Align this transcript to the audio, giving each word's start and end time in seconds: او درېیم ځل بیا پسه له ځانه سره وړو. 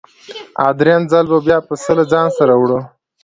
او 0.61 0.69
درېیم 0.79 1.03
ځل 1.11 1.25
بیا 1.45 1.57
پسه 1.67 1.91
له 1.97 2.03
ځانه 2.11 2.31
سره 2.37 2.53
وړو. 2.55 2.79